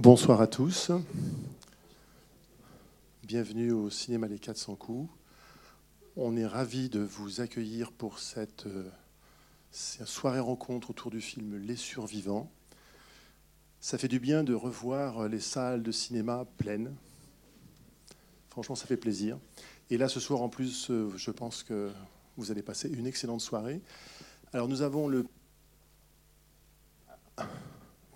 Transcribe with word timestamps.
Bonsoir 0.00 0.40
à 0.40 0.46
tous. 0.46 0.92
Bienvenue 3.24 3.72
au 3.72 3.90
cinéma 3.90 4.28
Les 4.28 4.38
400 4.38 4.76
coups. 4.76 5.10
On 6.16 6.36
est 6.36 6.46
ravis 6.46 6.88
de 6.88 7.00
vous 7.00 7.40
accueillir 7.40 7.90
pour 7.90 8.20
cette, 8.20 8.66
euh, 8.66 8.88
soirée 9.72 10.38
rencontre 10.38 10.90
autour 10.90 11.10
du 11.10 11.20
film 11.20 11.56
Les 11.56 11.74
Survivants. 11.74 12.48
Ça 13.80 13.98
fait 13.98 14.06
du 14.06 14.20
bien 14.20 14.44
de 14.44 14.54
revoir 14.54 15.28
les 15.28 15.40
salles 15.40 15.82
de 15.82 15.90
cinéma 15.90 16.46
pleines. 16.58 16.94
Franchement, 18.50 18.76
ça 18.76 18.86
fait 18.86 18.96
plaisir. 18.96 19.36
Et 19.90 19.98
là, 19.98 20.08
ce 20.08 20.20
soir, 20.20 20.42
en 20.42 20.48
plus, 20.48 20.90
euh, 20.90 21.10
je 21.16 21.32
pense 21.32 21.64
que 21.64 21.90
vous 22.36 22.52
allez 22.52 22.62
passer 22.62 22.88
une 22.88 23.08
excellente 23.08 23.40
soirée. 23.40 23.80
Alors, 24.52 24.68
nous 24.68 24.82
avons 24.82 25.08
le 25.08 25.26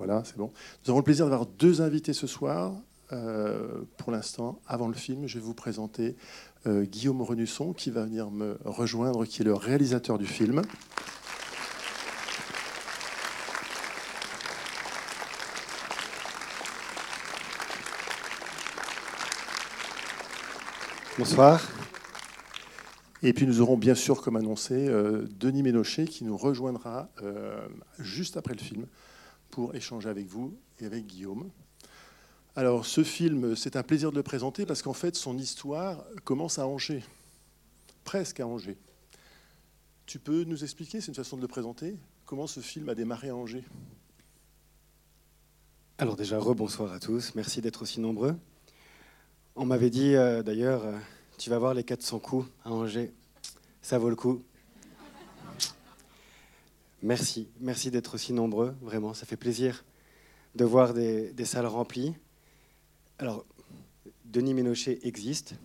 voilà, 0.05 0.25
c'est 0.25 0.37
bon. 0.37 0.51
Nous 0.85 0.91
avons 0.91 0.99
le 0.99 1.05
plaisir 1.05 1.27
d'avoir 1.27 1.47
deux 1.47 1.81
invités 1.81 2.13
ce 2.13 2.27
soir. 2.27 2.73
Euh, 3.13 3.83
pour 3.99 4.11
l'instant, 4.11 4.61
avant 4.67 4.89
le 4.89 4.95
film, 4.95 5.29
je 5.29 5.39
vais 5.39 5.45
vous 5.45 5.55
présenter 5.55 6.17
euh, 6.67 6.83
Guillaume 6.83 7.23
Renusson 7.23 7.73
qui 7.73 7.91
va 7.91 8.03
venir 8.03 8.33
me 8.33 8.59
rejoindre, 8.65 9.25
qui 9.27 9.43
est 9.43 9.45
le 9.45 9.55
réalisateur 9.55 10.19
du 10.19 10.27
film. 10.27 10.63
Bonsoir. 21.17 21.61
Et 23.23 23.33
puis 23.33 23.47
nous 23.47 23.61
aurons 23.61 23.77
bien 23.77 23.95
sûr, 23.95 24.21
comme 24.21 24.35
annoncé, 24.35 24.89
euh, 24.89 25.29
Denis 25.39 25.63
Ménochet 25.63 26.07
qui 26.07 26.25
nous 26.25 26.37
rejoindra 26.37 27.09
juste 28.01 28.37
après 28.37 28.55
le 28.55 28.61
film 28.61 28.87
pour 29.53 29.75
échanger 29.77 30.09
avec 30.09 30.27
vous 30.27 30.57
et 30.81 30.87
avec 30.87 31.07
Guillaume. 31.07 31.51
Alors 32.57 32.85
ce 32.85 33.05
film, 33.05 33.55
c'est 33.55 33.77
un 33.77 33.83
plaisir 33.83 34.11
de 34.11 34.17
le 34.17 34.23
présenter 34.23 34.67
parce 34.67 34.83
qu'en 34.83 34.95
fait 34.95 35.15
son 35.15 35.39
histoire 35.39 36.05
commence 36.25 36.59
à 36.59 36.67
Angers, 36.67 37.05
presque 38.03 38.41
à 38.41 38.47
Angers. 38.47 38.79
Tu 40.07 40.19
peux 40.19 40.45
nous 40.45 40.65
expliquer, 40.65 41.01
c'est 41.01 41.09
une 41.09 41.15
façon 41.15 41.37
de 41.37 41.43
le 41.43 41.49
présenter, 41.49 41.97
comment 42.25 42.47
ce 42.47 42.61
film 42.61 42.89
a 42.89 42.95
démarré 42.95 43.29
à 43.29 43.37
Angers? 43.37 43.65
Alors 45.99 46.17
déjà, 46.17 46.39
rebonsoir 46.39 46.93
à 46.93 46.99
tous, 46.99 47.35
merci 47.35 47.61
d'être 47.61 47.83
aussi 47.83 48.01
nombreux. 48.01 48.35
On 49.55 49.67
m'avait 49.67 49.91
dit 49.91 50.15
euh, 50.15 50.43
d'ailleurs, 50.43 50.85
euh, 50.85 50.99
tu 51.39 51.51
vas 51.51 51.59
voir 51.59 51.75
les 51.75 51.85
400 51.85 52.19
coups 52.21 52.49
à 52.65 52.73
Angers, 52.73 53.13
ça 53.83 53.99
vaut 53.99 54.11
le 54.11 54.17
coup. 54.17 54.43
Merci, 57.05 57.49
merci 57.59 57.91
d'être 57.91 58.15
aussi 58.15 58.33
nombreux, 58.33 58.77
vraiment, 58.81 59.13
ça 59.13 59.27
fait 59.27 59.37
plaisir 59.37 59.85
de 60.55 60.65
voir 60.65 60.95
des, 60.95 61.45
salles 61.45 61.67
remplies. 61.67 62.15
Alors, 63.19 63.45
Denis 64.25 64.55
Ménochet 64.55 65.01
existe, 65.03 65.57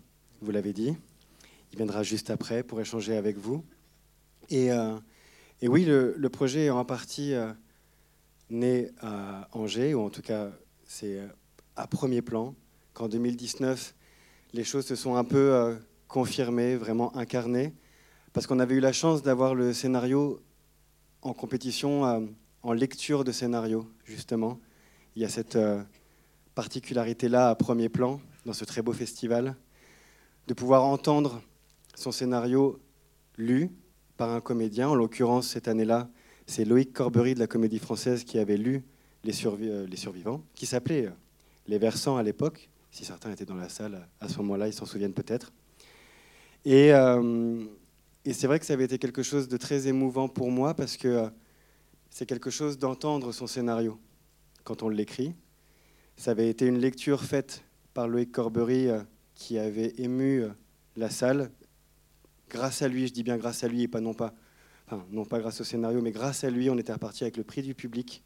vous 0.41 0.49
l'avez 0.49 0.73
dit. 0.73 0.95
Il 1.71 1.77
viendra 1.77 2.01
juste 2.01 2.31
après 2.31 2.63
pour 2.63 2.81
échanger 2.81 3.15
avec 3.15 3.37
vous. 3.37 3.63
Et, 4.49 4.71
euh, 4.71 4.97
oui, 5.61 5.85
le, 5.85 6.27
projet 6.29 6.65
est 6.65 6.69
en 6.71 6.85
partie 6.85 7.35
euh, 7.35 7.53
né 8.49 8.89
à 8.99 9.47
Angers, 9.51 9.93
ou 9.93 10.01
en 10.01 10.09
tout 10.09 10.23
cas, 10.23 10.49
c'est 10.85 11.19
euh, 11.19 11.27
à 11.75 11.85
premier 11.85 12.23
plan, 12.23 12.55
qu'en 12.95 13.07
2019, 13.07 13.93
les 14.53 14.63
choses 14.63 14.87
se 14.87 14.95
sont 14.95 15.15
un 15.15 15.23
peu 15.23 15.77
confirmées, 16.07 16.77
vraiment 16.77 17.15
incarnées, 17.15 17.75
parce 18.33 18.47
qu'on 18.47 18.57
avait 18.57 18.73
eu 18.73 18.79
la 18.79 18.93
chance 18.93 19.21
d'avoir 19.21 19.53
le 19.53 19.71
scénario 19.71 20.41
en 21.21 21.33
compétition 21.33 22.05
euh, 22.05 22.19
en 22.63 22.73
lecture 22.73 23.23
de 23.23 23.31
scénario, 23.31 23.87
justement. 24.05 24.59
Il 25.15 25.21
y 25.21 25.25
a 25.25 25.29
cette 25.29 25.55
euh, 25.55 25.81
particularité-là 26.55 27.49
à 27.49 27.55
premier 27.55 27.89
plan 27.89 28.19
dans 28.45 28.53
ce 28.53 28.65
très 28.65 28.81
beau 28.81 28.93
festival, 28.93 29.55
de 30.47 30.53
pouvoir 30.53 30.85
entendre 30.85 31.41
son 31.95 32.11
scénario 32.11 32.79
lu 33.37 33.71
par 34.15 34.31
un 34.31 34.41
comédien. 34.41 34.89
En 34.89 34.95
l'occurrence, 34.95 35.47
cette 35.49 35.67
année-là, 35.67 36.09
c'est 36.45 36.65
Loïc 36.65 36.93
Corbery 36.93 37.33
de 37.33 37.39
la 37.39 37.47
Comédie 37.47 37.79
Française 37.79 38.23
qui 38.23 38.39
avait 38.39 38.57
lu 38.57 38.83
Les, 39.23 39.33
euh, 39.45 39.87
Survivants, 39.95 40.41
qui 40.55 40.65
s'appelait 40.65 41.09
Les 41.67 41.77
Versants 41.77 42.17
à 42.17 42.23
l'époque. 42.23 42.69
Si 42.91 43.03
certains 43.03 43.31
étaient 43.31 43.45
dans 43.45 43.55
la 43.55 43.69
salle 43.69 44.07
à 44.21 44.29
ce 44.29 44.37
moment-là, 44.37 44.67
ils 44.67 44.73
s'en 44.73 44.85
souviennent 44.85 45.13
peut-être. 45.13 45.51
Et, 46.65 46.91
et 48.27 48.33
c'est 48.33 48.45
vrai 48.45 48.59
que 48.59 48.65
ça 48.65 48.73
avait 48.73 48.83
été 48.83 48.99
quelque 48.99 49.23
chose 49.23 49.47
de 49.47 49.55
très 49.55 49.87
émouvant 49.87 50.27
pour 50.27 50.51
moi 50.51 50.73
parce 50.73 50.97
que 50.97 51.07
euh, 51.07 51.29
c'est 52.09 52.25
quelque 52.25 52.49
chose 52.49 52.77
d'entendre 52.77 53.31
son 53.31 53.47
scénario 53.47 53.97
quand 54.65 54.83
on 54.83 54.89
l'écrit. 54.89 55.33
Ça 56.17 56.31
avait 56.31 56.49
été 56.49 56.65
une 56.65 56.77
lecture 56.77 57.23
faite 57.23 57.63
par 57.93 58.09
Loïc 58.09 58.33
Corbery 58.33 58.89
euh, 58.89 59.01
qui 59.33 59.57
avait 59.57 59.93
ému 59.97 60.41
euh, 60.41 60.49
la 60.97 61.09
salle. 61.09 61.51
Grâce 62.49 62.81
à 62.81 62.89
lui, 62.89 63.07
je 63.07 63.13
dis 63.13 63.23
bien 63.23 63.37
grâce 63.37 63.63
à 63.63 63.69
lui 63.69 63.83
et 63.83 63.87
pas 63.87 64.01
non 64.01 64.13
pas, 64.13 64.33
enfin, 64.87 65.05
non 65.09 65.23
pas 65.23 65.39
grâce 65.39 65.61
au 65.61 65.63
scénario, 65.63 66.01
mais 66.01 66.11
grâce 66.11 66.43
à 66.43 66.49
lui, 66.49 66.69
on 66.69 66.77
était 66.77 66.91
reparti 66.91 67.23
avec 67.23 67.37
le 67.37 67.45
prix 67.45 67.61
du 67.61 67.75
public 67.75 68.25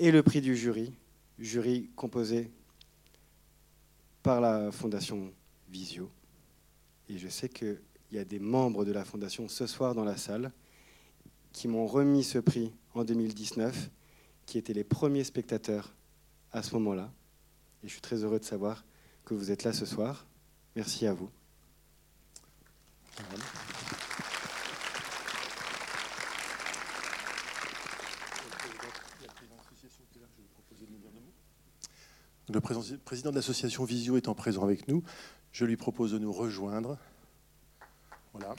et 0.00 0.10
le 0.10 0.24
prix 0.24 0.40
du 0.40 0.56
jury, 0.56 0.92
jury 1.38 1.88
composé 1.94 2.50
par 4.24 4.40
la 4.40 4.72
fondation 4.72 5.32
Visio. 5.68 6.10
Et 7.08 7.16
je 7.16 7.28
sais 7.28 7.48
que 7.48 7.78
il 8.12 8.16
y 8.16 8.18
a 8.18 8.24
des 8.26 8.38
membres 8.38 8.84
de 8.84 8.92
la 8.92 9.06
Fondation 9.06 9.48
ce 9.48 9.66
soir 9.66 9.94
dans 9.94 10.04
la 10.04 10.18
salle 10.18 10.52
qui 11.50 11.66
m'ont 11.66 11.86
remis 11.86 12.22
ce 12.22 12.38
prix 12.38 12.70
en 12.94 13.04
2019, 13.04 13.90
qui 14.44 14.58
étaient 14.58 14.74
les 14.74 14.84
premiers 14.84 15.24
spectateurs 15.24 15.94
à 16.52 16.62
ce 16.62 16.74
moment-là. 16.74 17.10
Et 17.82 17.88
je 17.88 17.92
suis 17.92 18.02
très 18.02 18.22
heureux 18.22 18.38
de 18.38 18.44
savoir 18.44 18.84
que 19.24 19.32
vous 19.32 19.50
êtes 19.50 19.64
là 19.64 19.72
ce 19.72 19.86
soir. 19.86 20.26
Merci 20.76 21.06
à 21.06 21.14
vous. 21.14 21.30
Le 32.50 32.60
président 32.60 33.30
de 33.30 33.36
l'association 33.36 33.84
Visio 33.84 34.18
étant 34.18 34.34
présent 34.34 34.64
avec 34.64 34.86
nous, 34.86 35.02
je 35.50 35.64
lui 35.64 35.78
propose 35.78 36.12
de 36.12 36.18
nous 36.18 36.32
rejoindre 36.32 36.98
voilà. 38.32 38.54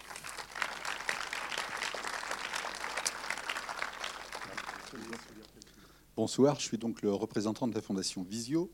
Bonsoir, 6.16 6.60
je 6.60 6.66
suis 6.66 6.78
donc 6.78 7.02
le 7.02 7.12
représentant 7.12 7.68
de 7.68 7.74
la 7.74 7.82
fondation 7.82 8.22
Visio, 8.24 8.72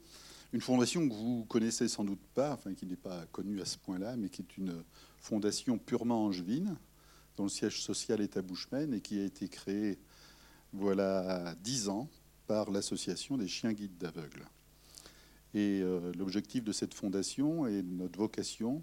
une 0.51 0.61
fondation 0.61 1.07
que 1.07 1.13
vous 1.13 1.45
connaissez 1.45 1.87
sans 1.87 2.03
doute 2.03 2.19
pas, 2.33 2.53
enfin 2.53 2.73
qui 2.73 2.85
n'est 2.85 2.97
pas 2.97 3.25
connue 3.31 3.61
à 3.61 3.65
ce 3.65 3.77
point-là, 3.77 4.17
mais 4.17 4.29
qui 4.29 4.41
est 4.41 4.57
une 4.57 4.83
fondation 5.19 5.77
purement 5.77 6.25
angevine, 6.25 6.75
dont 7.37 7.43
le 7.43 7.49
siège 7.49 7.81
social 7.81 8.19
est 8.19 8.35
à 8.35 8.41
Bouchemen 8.41 8.93
et 8.93 8.99
qui 8.99 9.19
a 9.19 9.23
été 9.23 9.47
créée 9.47 9.99
voilà 10.73 11.55
dix 11.61 11.87
ans 11.87 12.09
par 12.45 12.71
l'association 12.71 13.37
des 13.37 13.47
chiens 13.47 13.73
guides 13.73 13.97
d'aveugles. 13.97 14.45
Et 15.53 15.81
euh, 15.81 16.11
l'objectif 16.17 16.63
de 16.63 16.71
cette 16.71 16.93
fondation 16.93 17.65
et 17.65 17.81
notre 17.81 18.19
vocation, 18.19 18.81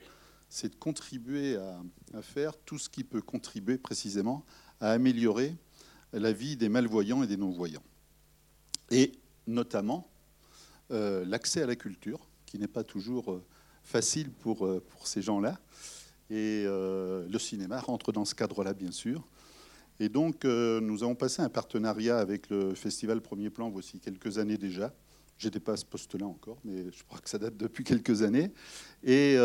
c'est 0.48 0.70
de 0.70 0.76
contribuer 0.76 1.56
à, 1.56 2.22
faire 2.22 2.56
tout 2.56 2.78
ce 2.78 2.88
qui 2.88 3.04
peut 3.04 3.20
contribuer 3.20 3.78
précisément 3.78 4.44
à 4.80 4.92
améliorer 4.92 5.54
la 6.12 6.32
vie 6.32 6.56
des 6.56 6.68
malvoyants 6.68 7.22
et 7.22 7.26
des 7.26 7.36
non-voyants. 7.36 7.82
Et 8.90 9.12
notamment 9.46 10.08
euh, 10.92 11.24
l'accès 11.24 11.62
à 11.62 11.66
la 11.66 11.76
culture, 11.76 12.28
qui 12.44 12.58
n'est 12.58 12.68
pas 12.68 12.84
toujours 12.84 13.32
euh, 13.32 13.42
facile 13.82 14.30
pour, 14.30 14.66
euh, 14.66 14.84
pour 14.88 15.08
ces 15.08 15.20
gens-là. 15.20 15.58
Et 16.30 16.64
le 16.64 17.38
cinéma 17.38 17.78
rentre 17.78 18.10
dans 18.10 18.24
ce 18.24 18.34
cadre-là, 18.34 18.74
bien 18.74 18.90
sûr. 18.90 19.24
Et 20.00 20.08
donc, 20.08 20.42
nous 20.44 21.04
avons 21.04 21.14
passé 21.14 21.40
un 21.40 21.48
partenariat 21.48 22.18
avec 22.18 22.50
le 22.50 22.74
Festival 22.74 23.20
Premier 23.20 23.48
Plan 23.48 23.70
voici 23.70 24.00
quelques 24.00 24.38
années 24.38 24.58
déjà. 24.58 24.92
J'étais 25.38 25.60
pas 25.60 25.74
à 25.74 25.76
ce 25.76 25.84
poste-là 25.84 26.26
encore, 26.26 26.58
mais 26.64 26.90
je 26.90 27.04
crois 27.04 27.20
que 27.20 27.30
ça 27.30 27.38
date 27.38 27.56
depuis 27.56 27.84
quelques 27.84 28.22
années. 28.22 28.50
Et, 29.04 29.36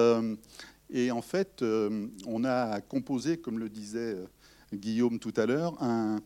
et 0.91 1.09
en 1.09 1.21
fait, 1.21 1.61
euh, 1.61 2.07
on 2.27 2.43
a 2.43 2.81
composé, 2.81 3.37
comme 3.37 3.59
le 3.59 3.69
disait 3.69 4.15
euh, 4.15 4.25
Guillaume 4.73 5.19
tout 5.19 5.33
à 5.37 5.45
l'heure, 5.45 5.81
un, 5.81 6.19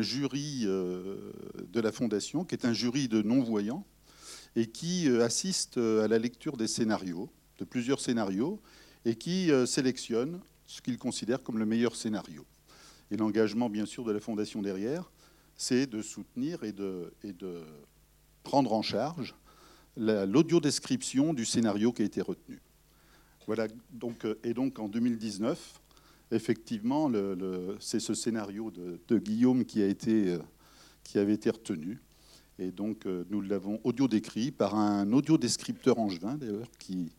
jury 0.00 0.62
euh, 0.64 1.32
de 1.70 1.80
la 1.80 1.92
Fondation, 1.92 2.44
qui 2.44 2.54
est 2.54 2.64
un 2.64 2.72
jury 2.72 3.08
de 3.08 3.20
non-voyants, 3.20 3.84
et 4.56 4.66
qui 4.66 5.08
assiste 5.08 5.78
à 5.78 6.08
la 6.08 6.18
lecture 6.18 6.58
des 6.58 6.66
scénarios, 6.66 7.30
de 7.58 7.64
plusieurs 7.64 8.00
scénarios, 8.00 8.60
et 9.06 9.16
qui 9.16 9.50
sélectionne 9.66 10.40
ce 10.66 10.82
qu'il 10.82 10.98
considère 10.98 11.42
comme 11.42 11.58
le 11.58 11.64
meilleur 11.64 11.96
scénario. 11.96 12.44
Et 13.10 13.16
l'engagement, 13.16 13.70
bien 13.70 13.86
sûr, 13.86 14.04
de 14.04 14.12
la 14.12 14.20
Fondation 14.20 14.60
derrière, 14.60 15.10
c'est 15.56 15.86
de 15.86 16.02
soutenir 16.02 16.64
et 16.64 16.72
de, 16.72 17.14
et 17.24 17.32
de 17.32 17.62
prendre 18.42 18.74
en 18.74 18.82
charge 18.82 19.34
l'audiodescription 19.96 21.32
du 21.32 21.46
scénario 21.46 21.92
qui 21.92 22.02
a 22.02 22.04
été 22.04 22.20
retenu. 22.20 22.60
Voilà, 23.46 23.66
donc, 23.90 24.24
euh, 24.24 24.38
et 24.44 24.54
donc 24.54 24.78
en 24.78 24.88
2019, 24.88 25.80
effectivement, 26.30 27.10
c'est 27.80 28.00
ce 28.00 28.14
scénario 28.14 28.70
de, 28.70 29.18
Guillaume 29.18 29.64
qui, 29.64 29.82
a 29.82 29.86
été, 29.86 30.34
euh, 30.34 30.38
qui 31.02 31.18
avait 31.18 31.34
été 31.34 31.50
retenu. 31.50 32.00
Et 32.58 32.70
donc, 32.70 33.06
euh, 33.06 33.24
nous 33.30 33.40
l'avons 33.40 33.80
audio 33.84 34.06
décrit 34.06 34.50
par 34.50 34.76
un 34.76 35.12
audio 35.12 35.36
descripteur 35.36 35.98
angevin, 35.98 36.36
d'ailleurs, 36.36 36.70
qui, 36.78 37.12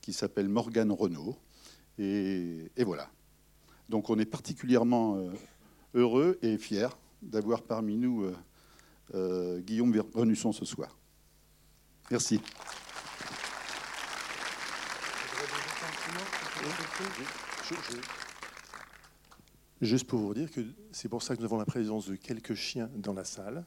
qui 0.00 0.12
s'appelle 0.12 0.48
Morgane 0.48 0.92
Renault. 0.92 1.36
Et, 1.98 2.70
voilà. 2.84 3.10
Donc, 3.88 4.10
on 4.10 4.18
est 4.18 4.26
particulièrement 4.26 5.18
heureux 5.94 6.38
et 6.42 6.58
fiers 6.58 6.88
d'avoir 7.20 7.62
parmi 7.62 7.96
nous 7.96 8.26
Guillaume 9.12 10.02
Renusson 10.14 10.52
ce 10.52 10.64
soir. 10.64 10.96
Merci. 12.10 12.40
Juste 19.80 20.06
pour 20.06 20.20
vous 20.20 20.34
dire 20.34 20.50
que 20.50 20.60
c'est 20.92 21.08
pour 21.08 21.22
ça 21.22 21.34
que 21.34 21.40
nous 21.40 21.46
avons 21.46 21.58
la 21.58 21.64
présence 21.64 22.06
de 22.06 22.14
quelques 22.14 22.54
chiens 22.54 22.88
dans 22.94 23.12
la 23.12 23.24
salle. 23.24 23.64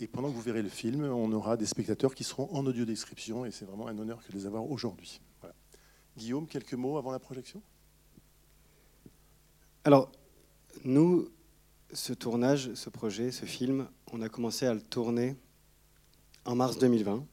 Et 0.00 0.06
pendant 0.06 0.30
que 0.30 0.34
vous 0.34 0.42
verrez 0.42 0.62
le 0.62 0.68
film, 0.68 1.02
on 1.04 1.32
aura 1.32 1.56
des 1.56 1.66
spectateurs 1.66 2.14
qui 2.14 2.22
seront 2.22 2.48
en 2.54 2.64
audio 2.66 2.84
description 2.84 3.44
et 3.44 3.50
c'est 3.50 3.64
vraiment 3.64 3.88
un 3.88 3.98
honneur 3.98 4.22
que 4.24 4.30
de 4.30 4.36
les 4.36 4.46
avoir 4.46 4.70
aujourd'hui. 4.70 5.20
Guillaume, 6.16 6.46
quelques 6.46 6.74
mots 6.74 6.96
avant 6.96 7.10
la 7.10 7.18
projection? 7.18 7.60
Alors, 9.84 10.12
nous, 10.84 11.28
ce 11.92 12.12
tournage, 12.12 12.74
ce 12.74 12.90
projet, 12.90 13.32
ce 13.32 13.44
film, 13.44 13.88
on 14.12 14.22
a 14.22 14.28
commencé 14.28 14.66
à 14.66 14.74
le 14.74 14.80
tourner 14.80 15.36
en 16.44 16.54
mars 16.54 16.78
2020. 16.78 17.24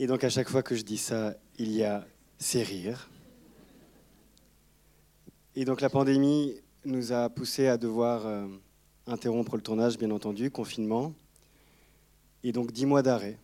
Et 0.00 0.06
donc 0.06 0.24
à 0.24 0.30
chaque 0.30 0.48
fois 0.48 0.62
que 0.62 0.74
je 0.74 0.80
dis 0.80 0.96
ça, 0.96 1.34
il 1.58 1.72
y 1.72 1.84
a 1.84 2.06
ces 2.38 2.62
rires. 2.62 3.10
Et 5.54 5.66
donc 5.66 5.82
la 5.82 5.90
pandémie 5.90 6.54
nous 6.86 7.12
a 7.12 7.28
poussé 7.28 7.66
à 7.66 7.76
devoir 7.76 8.26
euh, 8.26 8.46
interrompre 9.06 9.56
le 9.56 9.62
tournage, 9.62 9.98
bien 9.98 10.10
entendu, 10.10 10.50
confinement. 10.50 11.12
Et 12.42 12.52
donc 12.52 12.72
dix 12.72 12.86
mois 12.86 13.02
d'arrêt. 13.02 13.36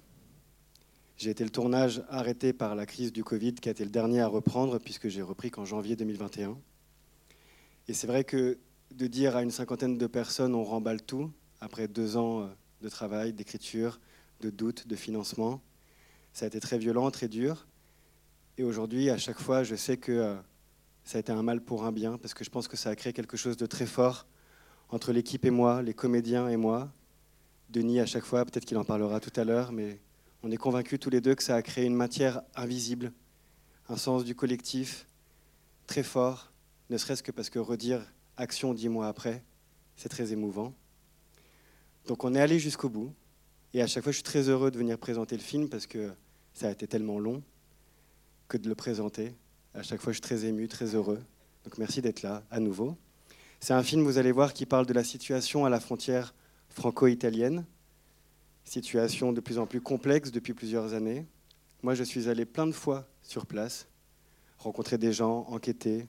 J'ai 1.19 1.29
été 1.29 1.45
le 1.45 1.51
tournage 1.51 2.03
arrêté 2.09 2.55
par 2.55 2.75
la 2.75 2.87
crise 2.87 3.13
du 3.13 3.23
Covid, 3.23 3.53
qui 3.57 3.69
a 3.69 3.73
été 3.73 3.85
le 3.85 3.91
dernier 3.91 4.23
à 4.23 4.27
reprendre, 4.27 4.79
puisque 4.79 5.09
j'ai 5.09 5.21
repris 5.21 5.51
qu'en 5.51 5.67
janvier 5.67 5.95
2021. 5.95 6.57
Et 7.89 7.93
c'est 7.93 8.07
vrai 8.07 8.25
que 8.25 8.57
de 8.95 9.07
dire 9.07 9.37
à 9.37 9.43
une 9.43 9.51
cinquantaine 9.51 9.99
de 9.99 10.07
personnes 10.07 10.55
on 10.55 10.65
remballe 10.65 11.03
tout, 11.03 11.31
après 11.61 11.87
deux 11.87 12.17
ans 12.17 12.45
euh, 12.45 12.47
de 12.81 12.89
travail, 12.89 13.35
d'écriture, 13.35 14.01
de 14.41 14.49
doute, 14.49 14.89
de 14.89 14.97
financement, 14.97 15.61
ça 16.37 16.45
a 16.45 16.49
été 16.49 16.61
très 16.61 16.77
violent, 16.77 17.11
très 17.11 17.29
dur. 17.29 17.67
Et 18.59 18.63
aujourd'hui, 18.63 19.09
à 19.09 19.17
chaque 19.17 19.41
fois, 19.41 19.63
je 19.63 19.75
sais 19.75 19.97
que 19.97 20.13
euh, 20.13 20.37
ça 21.03 21.17
a 21.17 21.21
été 21.21 21.33
un 21.33 21.43
mal 21.43 21.63
pour 21.63 21.87
un 21.87 21.93
bien, 21.93 22.19
parce 22.19 22.35
que 22.35 22.45
je 22.45 22.51
pense 22.51 22.69
que 22.69 22.77
ça 22.77 22.91
a 22.91 22.95
créé 22.95 23.15
quelque 23.15 23.39
chose 23.39 23.57
de 23.57 23.65
très 23.65 23.87
fort 23.87 24.27
entre 24.91 25.13
l'équipe 25.13 25.47
et 25.47 25.51
moi, 25.51 25.81
les 25.81 25.95
comédiens 25.95 26.47
et 26.51 26.59
moi. 26.59 26.93
Denis, 27.71 28.01
à 28.01 28.05
chaque 28.05 28.27
fois, 28.27 28.45
peut-être 28.45 28.67
qu'il 28.67 28.77
en 28.77 28.85
parlera 28.85 29.19
tout 29.19 29.33
à 29.41 29.45
l'heure, 29.45 29.73
mais 29.73 29.99
on 30.43 30.51
est 30.51 30.59
convaincus 30.59 31.01
tous 31.01 31.09
les 31.09 31.23
deux 31.23 31.35
que 31.35 31.43
ça 31.43 31.55
a 31.55 31.63
créé 31.63 31.87
une 31.87 31.95
matière 31.95 32.43
invisible, 32.55 33.15
un 33.89 33.97
sens 33.97 34.23
du 34.23 34.35
collectif 34.35 35.07
très 35.87 36.03
fort, 36.03 36.53
ne 36.91 36.99
serait-ce 36.99 37.23
que 37.23 37.33
parce 37.33 37.49
que 37.49 37.59
redire 37.59 38.03
action 38.37 38.75
dix 38.75 38.91
mois 38.91 39.09
après, 39.09 39.43
c'est 39.97 40.11
très 40.11 40.35
émouvant. 40.35 40.75
Donc 42.07 42.25
on 42.25 42.35
est 42.35 42.41
allé 42.43 42.59
jusqu'au 42.59 42.91
bout, 42.91 43.15
et 43.73 43.81
à 43.81 43.87
chaque 43.87 44.05
fois, 44.05 44.13
je 44.13 44.17
suis 44.17 44.23
très 44.23 44.51
heureux 44.51 44.71
de 44.71 44.77
venir 44.77 44.99
présenter 44.99 45.35
le 45.35 45.43
film 45.43 45.71
parce 45.71 45.87
que 45.87 46.13
ça 46.57 46.69
a 46.69 46.71
été 46.71 46.87
tellement 46.87 47.19
long 47.19 47.43
que 48.49 48.57
de 48.57 48.67
le 48.67 48.75
présenter. 48.75 49.35
À 49.75 49.83
chaque 49.83 50.01
fois, 50.01 50.15
je 50.15 50.17
suis 50.17 50.23
très 50.23 50.47
ému, 50.47 50.69
très 50.69 50.95
heureux. 50.95 51.23
Donc 51.65 51.77
merci 51.77 52.01
d'être 52.01 52.23
là 52.23 52.45
à 52.51 52.61
nouveau. 52.61 52.97
C'est 53.61 53.75
un 53.75 53.83
film, 53.83 54.03
vous 54.05 54.17
allez 54.17 54.33
voir, 54.33 54.55
qui 54.55 54.65
parle 54.65 54.87
de 54.87 54.95
la 54.95 55.05
situation 55.05 55.67
à 55.67 55.69
la 55.69 55.81
frontière 55.81 56.35
franco-italienne, 56.71 57.67
situation 58.65 59.35
de 59.35 59.41
plus 59.43 59.59
en 59.59 59.67
plus 59.67 59.83
complexe 59.83 60.33
depuis 60.33 60.55
plusieurs 60.55 60.95
années. 60.95 61.27
Moi, 61.83 61.95
je 61.95 62.03
suis 62.03 62.27
allé 62.31 62.47
plein 62.47 62.67
de 62.67 62.73
fois 62.73 63.07
sur 63.23 63.45
place, 63.45 63.87
rencontrer 64.57 64.97
des 64.97 65.13
gens, 65.13 65.45
enquêter, 65.51 66.09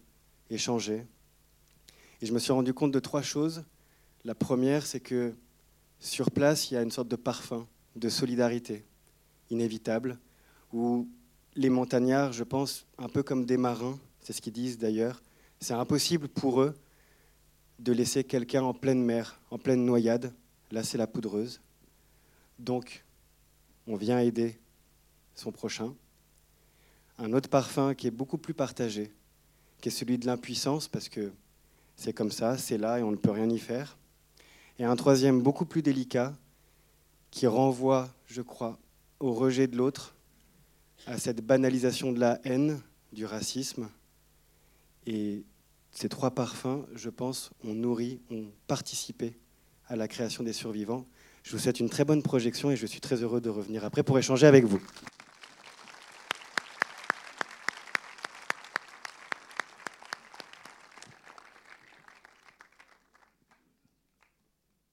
échanger. 0.50 1.06
Et 2.22 2.26
je 2.26 2.34
me 2.34 2.40
suis 2.40 2.54
rendu 2.54 2.74
compte 2.74 2.94
de 2.94 3.00
trois 3.00 3.22
choses. 3.22 3.66
La 4.24 4.34
première, 4.34 4.86
c'est 4.86 5.02
que 5.02 5.36
sur 6.00 6.32
place, 6.32 6.72
il 6.72 6.76
y 6.76 6.78
a 6.78 6.82
une 6.82 6.92
sorte 6.92 7.10
de 7.10 7.18
parfum 7.18 7.68
de 7.98 8.08
solidarité 8.08 8.86
inévitable, 9.50 10.18
où 10.74 11.08
les 11.56 11.70
montagnards, 11.70 12.34
je 12.34 12.44
pense, 12.44 12.86
un 12.98 13.10
peu 13.10 13.24
comme 13.24 13.46
des 13.46 13.58
marins, 13.58 13.98
c'est 14.22 14.34
ce 14.34 14.42
qu'ils 14.42 14.54
disent 14.54 14.78
d'ailleurs, 14.78 15.22
c'est 15.60 15.74
impossible 15.74 16.28
pour 16.28 16.62
eux 16.62 16.76
de 17.80 17.92
laisser 17.92 18.24
quelqu'un 18.24 18.64
en 18.64 18.74
pleine 18.74 19.02
mer, 19.04 19.40
en 19.52 19.58
pleine 19.58 19.86
noyade. 19.86 20.34
Là, 20.72 20.84
c'est 20.84 20.98
la 20.98 21.08
poudreuse. 21.08 21.62
Donc, 22.60 23.06
on 23.88 23.96
vient 23.96 24.20
aider 24.20 24.60
son 25.36 25.52
prochain. 25.52 25.94
Un 27.18 27.34
autre 27.34 27.50
parfum 27.50 27.94
qui 27.94 28.08
est 28.08 28.12
beaucoup 28.12 28.38
plus 28.38 28.54
partagé, 28.54 29.14
qui 29.80 29.90
est 29.90 29.92
celui 29.92 30.18
de 30.18 30.26
l'impuissance, 30.26 30.88
parce 30.88 31.10
que 31.10 31.32
c'est 31.96 32.14
comme 32.14 32.32
ça, 32.32 32.58
c'est 32.58 32.78
là 32.78 33.00
et 33.00 33.04
on 33.04 33.12
ne 33.12 33.16
peut 33.16 33.32
rien 33.32 33.50
y 33.50 33.60
faire. 33.60 33.98
Et 34.80 34.84
un 34.84 34.96
troisième 34.96 35.42
beaucoup 35.42 35.66
plus 35.66 35.82
délicat, 35.82 36.36
qui 37.32 37.48
renvoie, 37.48 38.10
je 38.26 38.42
crois, 38.42 38.78
au 39.20 39.34
rejet 39.34 39.68
de 39.68 39.76
l'autre, 39.76 40.16
à 41.06 41.18
cette 41.18 41.46
banalisation 41.46 42.12
de 42.12 42.20
la 42.20 42.40
haine, 42.44 42.82
du 43.14 43.26
racisme. 43.26 43.90
Et 45.06 45.44
ces 45.92 46.10
trois 46.10 46.32
parfums, 46.32 46.86
je 46.96 47.10
pense, 47.10 47.52
ont 47.64 47.74
nourri, 47.74 48.20
ont 48.30 48.48
participé 48.68 49.38
à 49.88 49.96
la 49.96 50.08
création 50.08 50.44
des 50.44 50.54
survivants. 50.54 51.06
Je 51.44 51.52
vous 51.54 51.60
souhaite 51.60 51.80
une 51.80 51.90
très 51.90 52.04
bonne 52.04 52.22
projection 52.22 52.72
et 52.72 52.76
je 52.76 52.86
suis 52.86 53.00
très 53.00 53.24
heureux 53.24 53.40
de 53.40 53.50
revenir 53.50 53.86
après 53.86 54.04
pour 54.04 54.20
échanger 54.20 54.48
avec 54.48 54.66
vous. 54.66 54.82